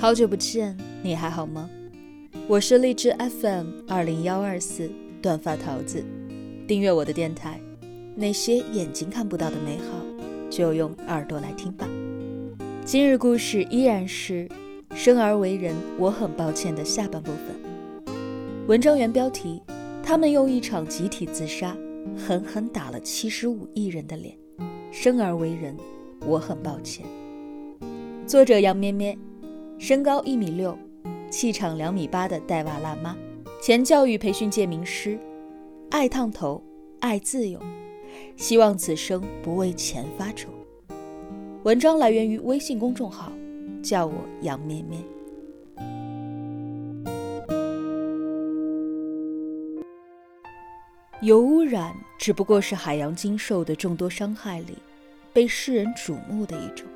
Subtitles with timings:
[0.00, 1.68] 好久不见，你还好吗？
[2.48, 6.02] 我是荔枝 FM 二零幺二四短发桃子，
[6.66, 7.60] 订阅我的电台。
[8.16, 10.02] 那些眼睛看不到的美好，
[10.48, 11.86] 就用耳朵来听吧。
[12.82, 14.48] 今日故事依然是
[14.94, 18.16] 生而为人，我很抱歉的下半部分。
[18.68, 19.60] 文章原标题：
[20.02, 21.76] 他们用一场集体自杀，
[22.16, 24.34] 狠狠打了七十五亿人的脸。
[24.90, 25.76] 生而为人，
[26.24, 27.04] 我很抱歉。
[28.26, 29.14] 作者杨咩咩。
[29.80, 30.78] 身高一米六，
[31.30, 33.16] 气场两米八的带娃辣妈，
[33.62, 35.18] 前教育培训界名师，
[35.90, 36.62] 爱烫头，
[37.00, 37.58] 爱自由，
[38.36, 40.50] 希望此生不为钱发愁。
[41.62, 43.32] 文章来源于微信公众号，
[43.82, 44.12] 叫我
[44.42, 44.98] 杨咩咩。
[51.22, 54.76] 油污染只不过是海洋经受的众多伤害里，
[55.32, 56.86] 被世人瞩目的一种。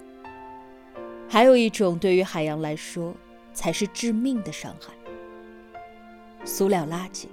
[1.28, 3.14] 还有一种对于海洋来说
[3.52, 4.92] 才是致命的伤害——
[6.44, 7.26] 塑料垃圾。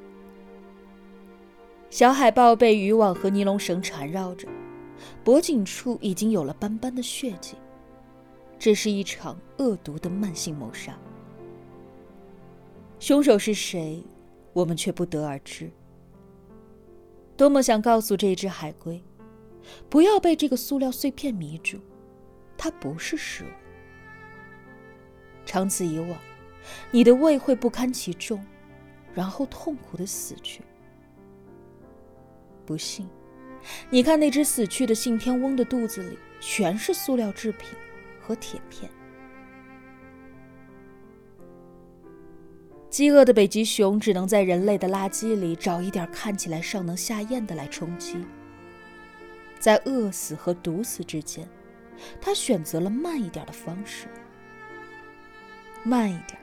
[1.90, 4.48] 小海豹被渔网和尼龙绳缠绕着，
[5.24, 7.56] 脖颈处已经有了斑斑的血迹。
[8.58, 10.98] 这是一场恶毒的慢性谋杀。
[13.00, 14.04] 凶手是谁，
[14.54, 15.70] 我们却不得而知。
[17.36, 19.04] 多么想告诉这只海龟，
[19.90, 21.80] 不要被这个塑料碎片迷住，
[22.56, 23.48] 它不是食物。
[25.46, 26.18] 长此以往，
[26.92, 28.44] 你的胃会不堪其重，
[29.14, 30.62] 然后痛苦的死去。
[32.66, 33.08] 不信，
[33.90, 37.70] 你看那只死去的信天翁的肚子里全是塑料制品
[38.22, 38.90] 和铁片。
[42.90, 48.24] 饥饿的北极熊只能在人类的垃圾里找一点看起来尚能下咽的来充饥。
[49.60, 51.48] 在饿死和毒死之间，
[52.20, 54.08] 他选择了慢一点的方式。
[55.84, 56.40] 慢一点，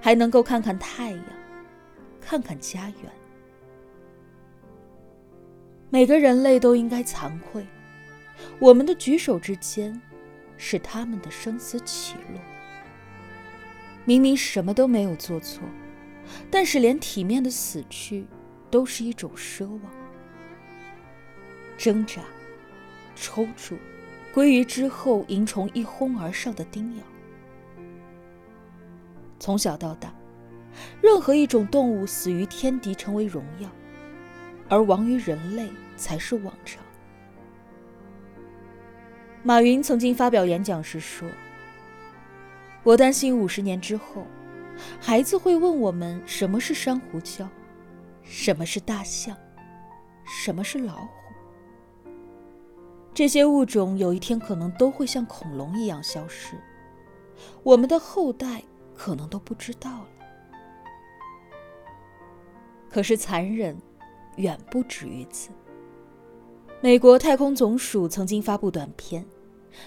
[0.00, 1.24] 还能够看看太阳，
[2.20, 3.12] 看看家园。
[5.90, 7.64] 每个人类都应该惭愧，
[8.58, 10.00] 我们的举手之间，
[10.56, 12.40] 是他们的生死起落。
[14.04, 15.62] 明明什么都没有做错，
[16.50, 18.26] 但是连体面的死去，
[18.70, 19.80] 都是一种奢望。
[21.78, 22.22] 挣扎、
[23.14, 23.76] 抽搐，
[24.32, 27.02] 归于之后蝇虫一哄而上的叮咬。
[29.44, 30.10] 从小到大，
[31.02, 33.68] 任何一种动物死于天敌成为荣耀，
[34.70, 35.68] 而亡于人类
[35.98, 36.82] 才是往常。
[39.42, 41.28] 马云曾经发表演讲时说
[42.84, 44.26] ：“我担心五十年之后，
[44.98, 47.46] 孩子会问我们什么是珊瑚礁，
[48.22, 49.36] 什么是大象，
[50.24, 51.08] 什么是老虎。
[53.12, 56.56] 这些物种有一天可能都会像恐龙一样消失，
[57.62, 58.62] 我们的后代。”
[58.94, 60.08] 可能都不知道了。
[62.88, 63.76] 可是残忍，
[64.36, 65.50] 远不止于此。
[66.80, 69.26] 美国太空总署曾经发布短片，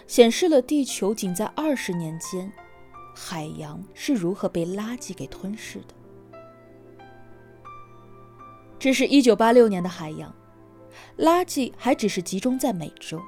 [0.07, 2.51] 显示了地球仅在二十年间，
[3.16, 5.94] 海洋是如何被垃圾给吞噬的。
[8.79, 10.34] 这是一九八六年的海洋，
[11.18, 13.22] 垃圾还只是集中在美洲，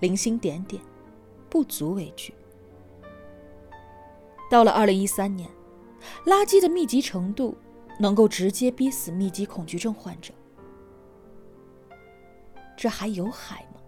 [0.00, 0.82] 零星点点，
[1.50, 2.32] 不足为惧。
[4.50, 5.48] 到了二零一三年，
[6.26, 7.56] 垃圾的密集程度
[7.98, 10.32] 能够直接逼死密集恐惧症患者。
[12.76, 13.80] 这还有海吗？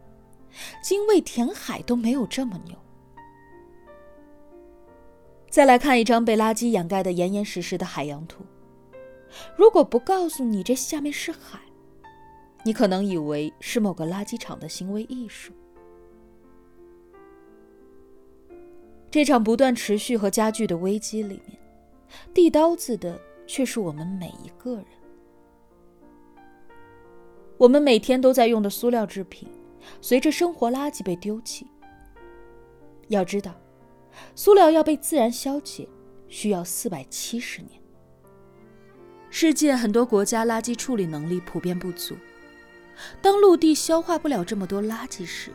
[0.83, 2.77] 精卫填海都没有这么牛。
[5.49, 8.45] 再来看一张被垃圾掩盖的严严实实的海洋图，
[9.57, 11.61] 如果不告诉你这下面是海，
[12.65, 15.53] 你可能以为是某个垃圾场的行为艺术。
[19.11, 21.59] 这场不断持续和加剧的危机里面，
[22.33, 24.85] 递刀子的却是我们每一个人。
[27.59, 29.49] 我们每天都在用的塑料制品，
[30.01, 31.67] 随着生活垃圾被丢弃。
[33.09, 33.53] 要知道，
[34.37, 35.89] 塑料要被自然消解，
[36.29, 37.81] 需要四百七十年。
[39.29, 42.17] 世界很多国家垃圾处理能力普遍不足，
[43.21, 45.51] 当陆地消化不了这么多垃圾时，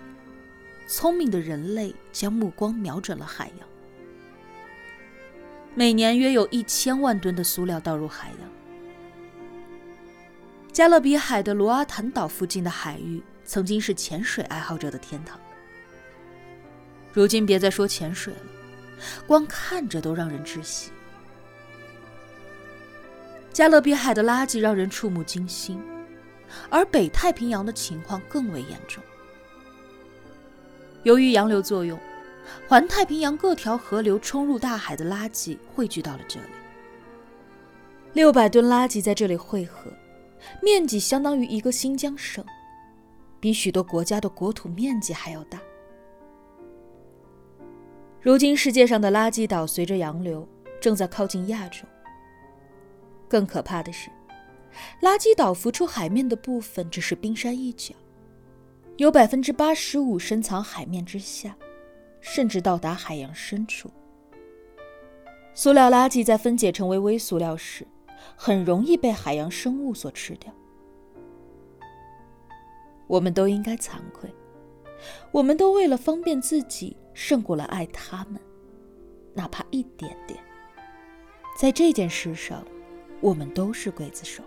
[0.88, 3.68] 聪明的人类将目光瞄准了海洋。
[5.74, 8.50] 每年约有一千万吨的塑料倒入海洋。
[10.72, 15.40] 加勒比海的罗阿坦岛附近的海域曾经是潜水爱好者的天堂。
[17.14, 18.40] 如今别再说潜水了，
[19.26, 20.92] 光看着都让人窒息。
[23.54, 25.82] 加勒比海的垃圾让人触目惊心，
[26.70, 29.02] 而北太平洋的情况更为严重。
[31.06, 32.00] 由于洋流作用，
[32.68, 36.48] 环太平洋各条河流冲入大海的垃圾汇聚到了这里。
[38.14, 39.92] 六百吨垃圾在这里汇合，
[40.64, 42.44] 面积相当于一个新疆省，
[43.40, 45.60] 比许多国家的国土面积还要大。
[48.20, 50.48] 如今，世界上的垃圾岛随着洋流
[50.82, 51.86] 正在靠近亚洲。
[53.30, 54.10] 更可怕的是，
[55.04, 57.94] 垃圾岛浮出海面的部分只是冰山一角，
[58.98, 61.56] 有百分之八十五深藏海面之下，
[62.22, 63.90] 甚至到达海洋深处。
[65.54, 67.88] 塑料垃圾在分解成为微塑料时，
[68.36, 70.54] 很容易被海洋生物所吃掉。
[73.08, 74.34] 我们都应该惭愧，
[75.32, 76.98] 我们都为了方便自己。
[77.18, 78.38] 胜过了爱他们，
[79.34, 80.38] 哪怕一点点。
[81.58, 82.62] 在这件事上，
[83.22, 84.44] 我们都是刽子手。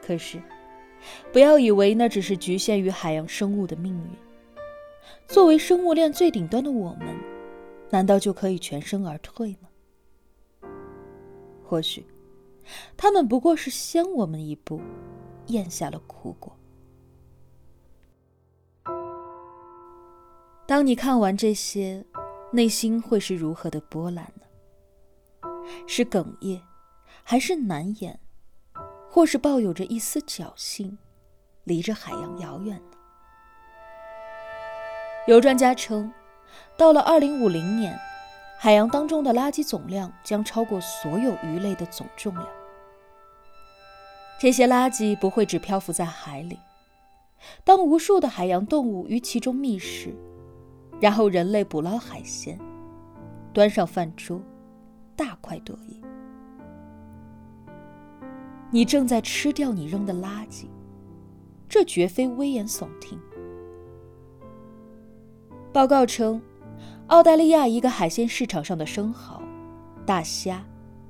[0.00, 0.42] 可是，
[1.32, 4.10] 不要以为那只是局限于海洋生物的命运。
[5.26, 7.16] 作为生物链最顶端的我们，
[7.90, 10.68] 难道就可以全身而退吗？
[11.64, 12.04] 或许，
[12.96, 14.80] 他们不过是先我们一步，
[15.46, 16.52] 咽下了苦果。
[20.66, 22.04] 当你看完这些，
[22.52, 25.48] 内心会是如何的波澜呢？
[25.86, 26.60] 是哽咽，
[27.22, 28.18] 还是难言，
[29.10, 30.96] 或是抱有着一丝侥幸，
[31.64, 32.96] 离着海洋遥远呢？
[35.26, 36.12] 有专家称，
[36.76, 37.98] 到了二零五零年，
[38.58, 42.46] 海洋当中的垃圾总量将超过所有鱼类的总重量。
[44.40, 46.58] 这些垃圾不会只漂浮在海里，
[47.64, 50.14] 当无数的海洋动物于其中觅食。
[51.00, 52.58] 然后人类捕捞海鲜，
[53.54, 54.40] 端上饭桌，
[55.16, 56.09] 大快朵颐。
[58.70, 60.66] 你正在吃掉你扔的垃圾，
[61.68, 63.18] 这绝非危言耸听。
[65.72, 66.40] 报告称，
[67.08, 69.42] 澳大利亚一个海鲜市场上的生蚝、
[70.06, 70.64] 大虾、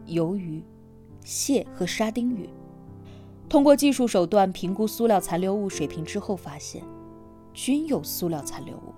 [0.06, 0.62] 鱿鱼、
[1.22, 2.48] 蟹和沙丁鱼，
[3.48, 6.82] 通过技术手段评估塑料残留物水平之后，发现
[7.52, 8.94] 均有塑料残留物。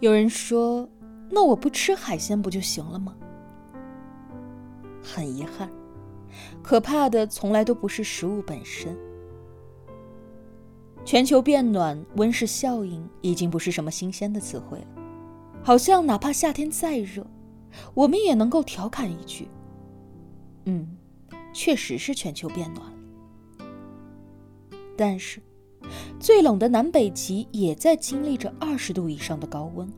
[0.00, 0.88] 有人说
[1.30, 3.14] ：“那我不吃海鲜不就行了吗？”
[5.02, 5.70] 很遗憾，
[6.62, 8.96] 可怕的从来都不是食物本身。
[11.04, 14.86] 全球变暖、温室效应已经不是什么新鲜的词汇了，
[15.62, 17.26] 好像哪怕夏天再热，
[17.94, 19.48] 我们也能够调侃一句
[20.66, 20.96] ：“嗯，
[21.52, 23.66] 确实是全球变暖了。”
[24.96, 25.42] 但是。
[26.18, 29.88] 最冷的南北极也在经历着二十度以上的高温，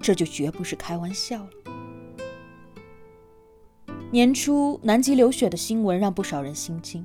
[0.00, 1.50] 这就绝不是开玩笑了。
[4.12, 7.02] 年初南极流雪的新闻让不少人心惊，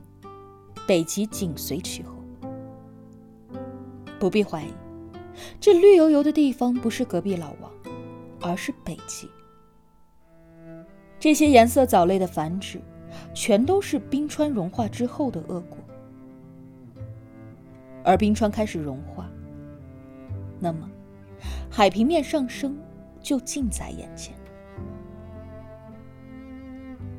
[0.86, 2.14] 北极紧随其后。
[4.20, 4.74] 不必怀疑，
[5.58, 7.72] 这绿油油的地方不是隔壁老王，
[8.42, 9.30] 而是北极。
[11.18, 12.82] 这些颜色藻类的繁殖，
[13.34, 15.78] 全都是冰川融化之后的恶果。
[18.04, 19.32] 而冰川开始融化，
[20.60, 20.90] 那么
[21.70, 22.78] 海平面上升
[23.22, 24.37] 就近在眼前。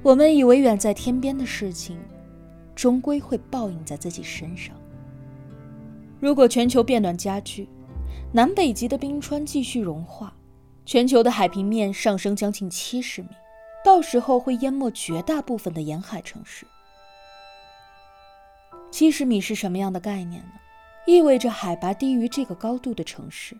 [0.09, 2.01] 我们以为远在天边的事情，
[2.75, 4.75] 终归会报应在自己身上。
[6.19, 7.69] 如果全球变暖加剧，
[8.33, 10.35] 南北极的冰川继续融化，
[10.87, 13.29] 全球的海平面上升将近七十米，
[13.85, 16.67] 到时候会淹没绝大部分的沿海城市。
[18.91, 20.53] 七十米是什么样的概念呢？
[21.07, 23.55] 意味着海拔低于这个高度的城市，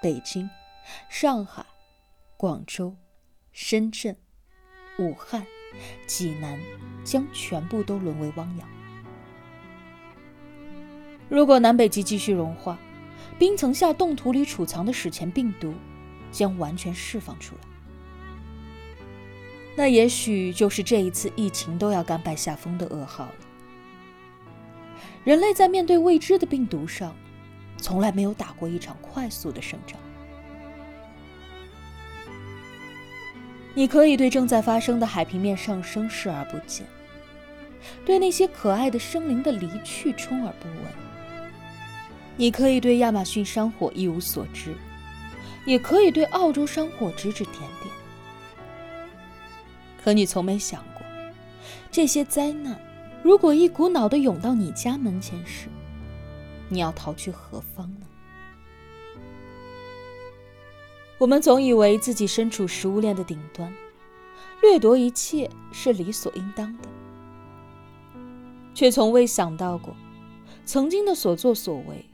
[0.00, 0.48] 北京、
[1.10, 1.66] 上海、
[2.38, 2.96] 广州、
[3.52, 4.16] 深圳、
[4.98, 5.46] 武汉、
[6.06, 6.58] 济南
[7.04, 8.68] 将全部都沦为汪洋。
[11.28, 12.78] 如果南北极继续融化，
[13.38, 15.72] 冰层下冻土里储藏的史前病毒
[16.32, 17.60] 将完全释放出来，
[19.76, 23.34] 那也许就是这一次疫情都要甘拜下风的噩耗了。
[25.22, 27.14] 人类在面对未知的病毒上，
[27.76, 30.00] 从来没有打过一场快速的胜仗。
[33.78, 36.84] 你可以对正在发生的海平面上升视而不见，
[38.04, 40.78] 对那些可爱的生灵的离去充耳不闻。
[42.36, 44.74] 你可以对亚马逊山火一无所知，
[45.64, 47.94] 也可以对澳洲山火指指点点。
[50.02, 51.06] 可你从没想过，
[51.88, 52.76] 这些灾难。
[53.22, 55.68] 如果一股脑的涌到你家门前时，
[56.68, 58.07] 你要逃去何方呢？
[61.18, 63.74] 我们总以为自己身处食物链的顶端，
[64.62, 66.88] 掠夺一切是理所应当的，
[68.72, 69.92] 却从未想到过，
[70.64, 72.08] 曾经的所作所为，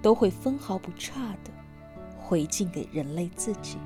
[0.00, 1.50] 都会分毫不差的
[2.18, 3.76] 回敬给人类自己。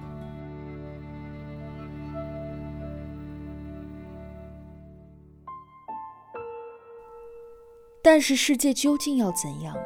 [8.01, 9.77] 但是世界究竟要怎样，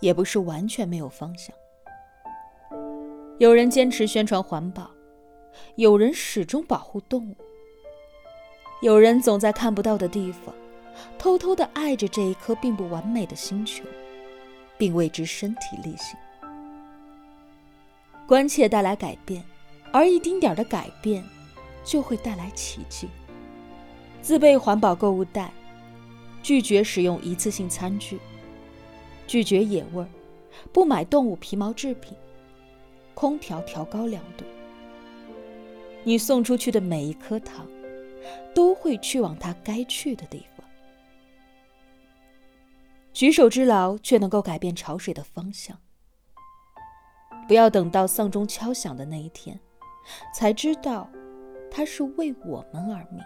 [0.00, 1.54] 也不是完全没有方向。
[3.38, 4.90] 有人坚持宣传环保，
[5.76, 7.36] 有人始终保护动物，
[8.82, 10.52] 有人总在看不到的地方，
[11.16, 13.84] 偷偷的爱着这一颗并不完美的星球，
[14.76, 16.18] 并为之身体力行。
[18.26, 19.44] 关切带来改变，
[19.92, 21.22] 而一丁点儿的改变，
[21.84, 23.08] 就会带来奇迹。
[24.20, 25.52] 自备环保购物袋。
[26.40, 28.18] 拒绝使用一次性餐具，
[29.26, 30.08] 拒绝野味儿，
[30.72, 32.16] 不买动物皮毛制品，
[33.18, 34.44] 空调调高两度。
[36.04, 37.66] 你送出去的每一颗糖，
[38.54, 40.64] 都会去往它该去的地方。
[43.12, 45.76] 举手之劳，却能够改变潮水的方向。
[47.48, 49.58] 不要等到丧钟敲响的那一天，
[50.32, 51.10] 才知道，
[51.72, 53.20] 它是为我们而鸣。